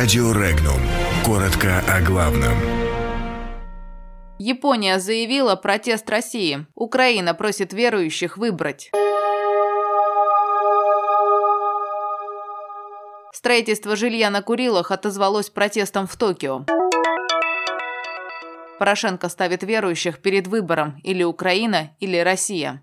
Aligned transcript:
Радио 0.00 0.30
Регнум. 0.30 0.80
Коротко 1.24 1.82
о 1.92 2.00
главном. 2.00 2.56
Япония 4.38 5.00
заявила 5.00 5.56
протест 5.56 6.08
России. 6.08 6.66
Украина 6.76 7.34
просит 7.34 7.72
верующих 7.72 8.38
выбрать. 8.38 8.92
Строительство 13.32 13.96
жилья 13.96 14.30
на 14.30 14.40
Курилах 14.40 14.92
отозвалось 14.92 15.50
протестом 15.50 16.06
в 16.06 16.16
Токио. 16.16 16.64
Порошенко 18.78 19.28
ставит 19.28 19.64
верующих 19.64 20.22
перед 20.22 20.46
выбором 20.46 21.00
или 21.02 21.24
Украина, 21.24 21.90
или 21.98 22.18
Россия. 22.18 22.80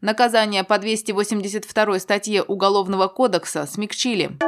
Наказание 0.00 0.64
по 0.64 0.78
282 0.78 1.98
статье 1.98 2.42
Уголовного 2.42 3.08
кодекса 3.08 3.66
смягчили. 3.66 4.38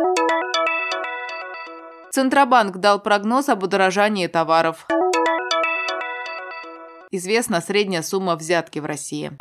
Центробанк 2.16 2.78
дал 2.78 2.98
прогноз 2.98 3.50
об 3.50 3.62
удорожании 3.62 4.26
товаров. 4.26 4.86
Известна 7.10 7.60
средняя 7.60 8.00
сумма 8.00 8.36
взятки 8.36 8.78
в 8.78 8.86
России. 8.86 9.32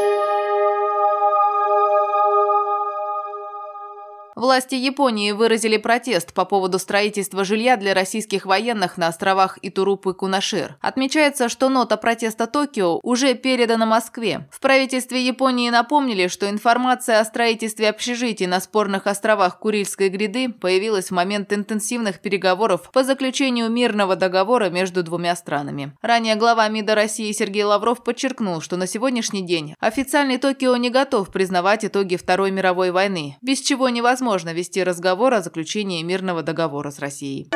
Власти 4.45 4.75
Японии 4.75 5.31
выразили 5.31 5.77
протест 5.77 6.31
по 6.31 6.45
поводу 6.45 6.77
строительства 6.77 7.43
жилья 7.43 7.77
для 7.77 7.95
российских 7.95 8.45
военных 8.45 8.95
на 8.95 9.07
островах 9.07 9.57
Итуруп 9.63 10.05
и 10.05 10.13
Кунашир. 10.13 10.77
Отмечается, 10.81 11.49
что 11.49 11.67
нота 11.67 11.97
протеста 11.97 12.45
Токио 12.45 12.99
уже 13.01 13.33
передана 13.33 13.87
Москве. 13.87 14.47
В 14.51 14.59
правительстве 14.59 15.25
Японии 15.25 15.71
напомнили, 15.71 16.27
что 16.27 16.47
информация 16.47 17.21
о 17.21 17.25
строительстве 17.25 17.89
общежитий 17.89 18.45
на 18.45 18.59
спорных 18.59 19.07
островах 19.07 19.57
Курильской 19.57 20.09
гряды 20.09 20.49
появилась 20.49 21.07
в 21.07 21.15
момент 21.15 21.51
интенсивных 21.51 22.19
переговоров 22.19 22.91
по 22.93 23.03
заключению 23.03 23.71
мирного 23.71 24.15
договора 24.15 24.69
между 24.69 25.01
двумя 25.01 25.35
странами. 25.35 25.97
Ранее 26.03 26.35
глава 26.35 26.67
МИДа 26.67 26.93
России 26.93 27.31
Сергей 27.31 27.63
Лавров 27.63 28.03
подчеркнул, 28.03 28.61
что 28.61 28.77
на 28.77 28.85
сегодняшний 28.85 29.41
день 29.41 29.73
официальный 29.79 30.37
Токио 30.37 30.77
не 30.77 30.91
готов 30.91 31.31
признавать 31.31 31.83
итоги 31.83 32.15
Второй 32.15 32.51
мировой 32.51 32.91
войны, 32.91 33.37
без 33.41 33.59
чего 33.59 33.89
невозможно 33.89 34.34
невозможно 34.35 34.53
вести 34.53 34.83
разговор 34.83 35.33
о 35.33 35.41
заключении 35.41 36.03
мирного 36.03 36.43
договора 36.43 36.91
с 36.91 36.99
Россией. 36.99 37.47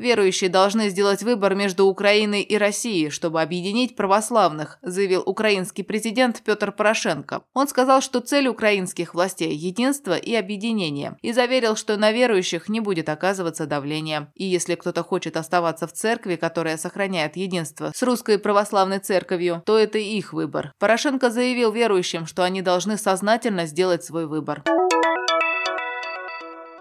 Верующие 0.00 0.48
должны 0.48 0.88
сделать 0.88 1.22
выбор 1.22 1.54
между 1.54 1.84
Украиной 1.84 2.40
и 2.40 2.56
Россией, 2.56 3.10
чтобы 3.10 3.42
объединить 3.42 3.96
православных, 3.96 4.78
заявил 4.80 5.22
украинский 5.26 5.84
президент 5.84 6.40
Петр 6.42 6.72
Порошенко. 6.72 7.42
Он 7.52 7.68
сказал, 7.68 8.00
что 8.00 8.20
цель 8.20 8.48
украинских 8.48 9.12
властей– 9.12 9.54
единство 9.54 10.16
и 10.16 10.34
объединение, 10.34 11.18
и 11.20 11.32
заверил, 11.32 11.76
что 11.76 11.98
на 11.98 12.12
верующих 12.12 12.70
не 12.70 12.80
будет 12.80 13.10
оказываться 13.10 13.66
давление. 13.66 14.32
И 14.34 14.46
если 14.46 14.74
кто-то 14.74 15.02
хочет 15.02 15.36
оставаться 15.36 15.86
в 15.86 15.92
церкви, 15.92 16.36
которая 16.36 16.78
сохраняет 16.78 17.36
единство 17.36 17.92
с 17.94 18.02
русской 18.02 18.38
православной 18.38 19.00
церковью, 19.00 19.62
то 19.66 19.76
это 19.76 19.98
их 19.98 20.32
выбор. 20.32 20.72
Порошенко 20.78 21.28
заявил 21.28 21.72
верующим, 21.72 22.24
что 22.24 22.42
они 22.42 22.62
должны 22.62 22.96
сознательно 22.96 23.66
сделать 23.66 24.02
свой 24.02 24.26
выбор. 24.26 24.64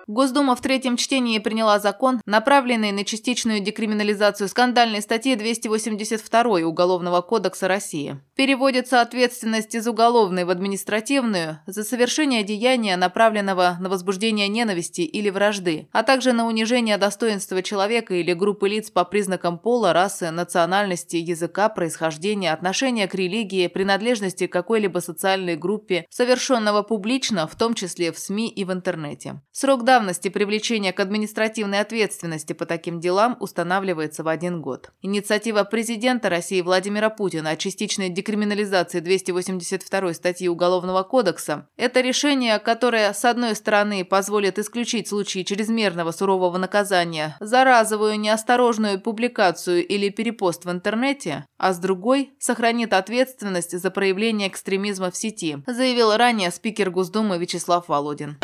Госдума 0.10 0.56
в 0.56 0.62
третьем 0.62 0.98
чтении 0.98 1.38
приняла 1.38 1.78
закон, 1.78 2.20
направленный 2.26 2.92
на 2.92 3.06
частичную 3.06 3.60
декриминализацию 3.60 4.48
скандальной 4.48 5.04
статьи 5.04 5.36
282 5.36 6.62
Уголовного 6.62 7.22
кодекса 7.22 7.68
России. 7.68 8.20
Переводится 8.36 9.02
ответственность 9.02 9.76
из 9.76 9.86
уголовной 9.86 10.46
в 10.46 10.50
административную 10.50 11.60
за 11.68 11.84
совершение 11.84 12.44
деяния, 12.44 12.98
направленного 12.98 13.78
на 13.80 13.88
возбуждение 13.88 14.48
ненависти 14.48 15.02
или 15.02 15.30
вражды, 15.30 15.90
а 15.92 16.02
также 16.02 16.34
на 16.34 16.48
унижение 16.48 16.98
достоинства 16.98 17.62
человека 17.62 18.16
или 18.16 18.34
группы 18.34 18.68
лиц 18.68 18.90
по 18.90 19.06
признакам 19.06 19.60
пола, 19.60 19.94
расы, 19.94 20.32
национальности, 20.32 21.18
языка, 21.18 21.70
происхождения, 21.70 22.52
отношения 22.52 23.08
к 23.08 23.14
религии, 23.14 23.68
принадлежности 23.68 24.48
к 24.48 24.52
какой-либо 24.52 24.98
социальной 25.02 25.56
группе, 25.56 26.08
совершенного 26.10 26.82
публично, 26.82 27.46
в 27.46 27.56
том 27.56 27.76
числе 27.76 28.12
в 28.12 28.18
СМИ 28.18 28.50
и 28.50 28.66
в 28.66 28.74
интернете. 28.74 29.44
Срок 29.52 29.84
давности 29.84 29.99
давности 30.00 30.30
привлечения 30.30 30.94
к 30.94 31.02
административной 31.02 31.82
ответственности 31.82 32.54
по 32.54 32.66
таким 32.66 33.02
делам 33.02 33.36
устанавливается 33.42 34.24
в 34.24 34.30
один 34.30 34.62
год. 34.62 34.92
Инициатива 35.02 35.66
президента 35.66 36.30
России 36.30 36.62
Владимира 36.62 37.10
Путина 37.10 37.50
о 37.50 37.58
частичной 37.58 38.08
декриминализации 38.08 39.02
282 39.02 40.14
статьи 40.14 40.48
Уголовного 40.48 41.04
кодекса– 41.04 41.68
это 41.76 42.00
решение, 42.00 42.60
которое, 42.60 43.12
с 43.12 43.26
одной 43.26 43.56
стороны, 43.56 44.06
позволит 44.06 44.58
исключить 44.58 45.10
случаи 45.10 45.44
чрезмерного 45.44 46.12
сурового 46.14 46.58
наказания 46.58 47.36
за 47.42 47.66
разовую 47.66 48.18
неосторожную 48.22 49.02
публикацию 49.02 49.86
или 49.86 50.08
перепост 50.08 50.64
в 50.64 50.72
интернете, 50.72 51.46
а 51.58 51.74
с 51.74 51.78
другой– 51.78 52.32
сохранит 52.40 52.94
ответственность 52.94 53.78
за 53.78 53.92
проявление 53.92 54.48
экстремизма 54.48 55.12
в 55.12 55.18
сети, 55.18 55.58
заявил 55.68 56.16
ранее 56.16 56.52
спикер 56.52 56.90
Госдумы 56.90 57.38
Вячеслав 57.38 57.90
Володин. 57.90 58.38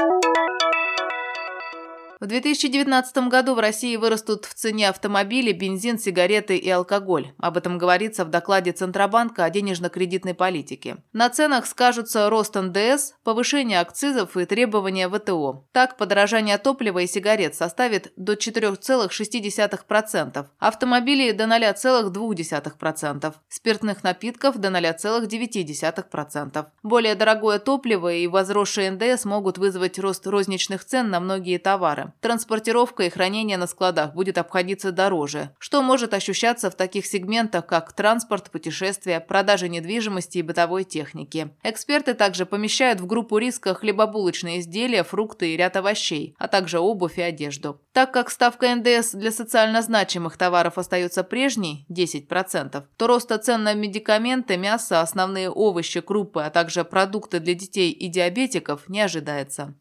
В 2.22 2.28
2019 2.28 3.28
году 3.28 3.56
в 3.56 3.60
России 3.60 3.98
вырастут 3.98 4.46
в 4.46 4.54
цене 4.54 4.88
автомобили, 4.88 5.52
бензин, 5.52 6.00
сигареты 6.00 6.56
и 6.56 6.70
алкоголь. 6.70 7.34
Об 7.38 7.58
этом 7.58 7.78
говорится 7.78 8.24
в 8.24 8.30
докладе 8.30 8.72
Центробанка 8.72 9.44
о 9.44 9.50
денежно-кредитной 9.50 10.34
политике. 10.34 10.98
На 11.12 11.30
ценах 11.30 11.66
скажутся 11.66 12.30
рост 12.30 12.56
НДС, 12.56 13.16
повышение 13.24 13.82
акцизов 13.82 14.38
и 14.38 14.46
требования 14.46 15.10
ВТО. 15.10 15.68
Так, 15.74 15.98
подорожание 15.98 16.58
топлива 16.58 17.00
и 17.00 17.08
сигарет 17.08 17.54
составит 17.54 18.14
до 18.16 18.34
4,6%, 18.34 20.46
автомобилей 20.58 21.34
до 21.34 21.44
0,2%, 21.44 23.34
спиртных 23.50 24.04
напитков 24.04 24.58
до 24.58 24.70
0,9%. 24.70 26.66
Более 26.82 27.16
дорогое 27.16 27.60
топливо 27.60 28.14
и 28.14 28.28
возросший 28.28 28.90
НДС 28.90 29.26
могут 29.26 29.58
вызвать 29.58 30.00
рост 30.00 30.26
розничных 30.26 30.86
цен 30.86 31.10
на 31.10 31.20
многие 31.20 31.58
товары. 31.58 32.05
Транспортировка 32.22 33.04
и 33.04 33.10
хранение 33.10 33.58
на 33.58 33.68
складах 33.68 34.14
будет 34.14 34.38
обходиться 34.38 34.92
дороже, 34.92 35.52
что 35.60 35.82
может 35.82 36.14
ощущаться 36.14 36.70
в 36.70 36.76
таких 36.76 37.06
сегментах, 37.06 37.66
как 37.66 37.94
транспорт, 37.94 38.52
путешествия, 38.52 39.20
продажа 39.20 39.68
недвижимости 39.68 40.40
и 40.40 40.42
бытовой 40.42 40.84
техники. 40.84 41.52
Эксперты 41.64 42.14
также 42.14 42.46
помещают 42.46 43.00
в 43.00 43.06
группу 43.06 43.38
риска 43.38 43.74
хлебобулочные 43.74 44.60
изделия, 44.60 45.04
фрукты 45.04 45.54
и 45.54 45.58
ряд 45.58 45.76
овощей, 45.78 46.36
а 46.38 46.48
также 46.48 46.80
обувь 46.80 47.18
и 47.18 47.22
одежду. 47.22 47.82
Так 47.94 48.12
как 48.12 48.30
ставка 48.30 48.74
НДС 48.76 49.12
для 49.14 49.32
социально 49.32 49.82
значимых 49.82 50.38
товаров 50.38 50.78
остается 50.78 51.24
прежней– 51.24 51.86
10%, 51.90 52.84
то 52.98 53.08
роста 53.08 53.38
цен 53.38 53.64
на 53.64 53.74
медикаменты, 53.74 54.58
мясо, 54.58 55.02
основные 55.02 55.50
овощи, 55.50 56.02
крупы, 56.02 56.42
а 56.42 56.50
также 56.50 56.84
продукты 56.84 57.40
для 57.40 57.54
детей 57.54 57.92
и 57.92 58.08
диабетиков 58.08 58.88
не 58.90 59.02
ожидается. 59.02 59.76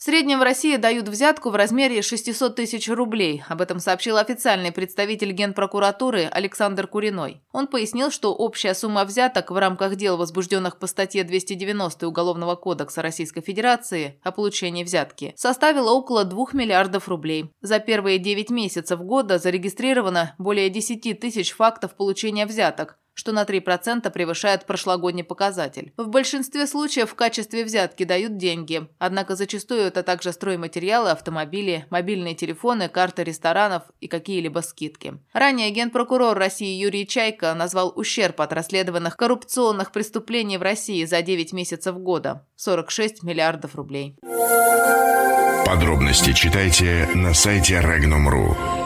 В 0.00 0.04
среднем 0.04 0.38
в 0.38 0.42
России 0.42 0.76
дают 0.76 1.08
взятку 1.10 1.50
в 1.50 1.54
размере 1.54 2.00
600 2.00 2.56
тысяч 2.56 2.88
рублей. 2.88 3.42
Об 3.50 3.60
этом 3.60 3.80
сообщил 3.80 4.16
официальный 4.16 4.72
представитель 4.72 5.32
Генпрокуратуры 5.32 6.24
Александр 6.24 6.86
Куриной. 6.86 7.42
Он 7.52 7.66
пояснил, 7.66 8.10
что 8.10 8.34
общая 8.34 8.72
сумма 8.72 9.04
взяток 9.04 9.50
в 9.50 9.58
рамках 9.58 9.96
дел, 9.96 10.16
возбужденных 10.16 10.78
по 10.78 10.86
статье 10.86 11.22
290 11.22 12.08
Уголовного 12.08 12.56
кодекса 12.56 13.02
Российской 13.02 13.42
Федерации 13.42 14.18
о 14.22 14.32
получении 14.32 14.84
взятки, 14.84 15.34
составила 15.36 15.90
около 15.90 16.24
2 16.24 16.46
миллиардов 16.54 17.06
рублей. 17.06 17.50
За 17.60 17.78
первые 17.78 18.18
9 18.18 18.48
месяцев 18.48 19.00
года 19.00 19.38
зарегистрировано 19.38 20.34
более 20.38 20.70
10 20.70 21.20
тысяч 21.20 21.52
фактов 21.52 21.94
получения 21.94 22.46
взяток, 22.46 22.96
что 23.14 23.32
на 23.32 23.44
3% 23.44 24.10
превышает 24.10 24.66
прошлогодний 24.66 25.24
показатель. 25.24 25.92
В 25.96 26.08
большинстве 26.08 26.66
случаев 26.66 27.10
в 27.10 27.14
качестве 27.14 27.64
взятки 27.64 28.04
дают 28.04 28.36
деньги, 28.36 28.88
однако 28.98 29.36
зачастую 29.36 29.82
это 29.82 30.02
также 30.02 30.32
стройматериалы, 30.32 31.10
автомобили, 31.10 31.86
мобильные 31.90 32.34
телефоны, 32.34 32.88
карты 32.88 33.24
ресторанов 33.24 33.84
и 34.00 34.08
какие-либо 34.08 34.60
скидки. 34.60 35.14
Ранее 35.32 35.70
генпрокурор 35.70 36.36
России 36.36 36.80
Юрий 36.80 37.06
Чайко 37.06 37.54
назвал 37.54 37.92
ущерб 37.94 38.40
от 38.40 38.52
расследованных 38.52 39.16
коррупционных 39.16 39.92
преступлений 39.92 40.58
в 40.58 40.62
России 40.62 41.04
за 41.04 41.22
9 41.22 41.52
месяцев 41.52 41.96
года– 41.98 42.46
46 42.56 43.22
миллиардов 43.22 43.74
рублей. 43.74 44.16
Подробности 45.66 46.32
читайте 46.32 47.08
на 47.14 47.32
сайте 47.32 47.74
Regnum.ru. 47.74 48.79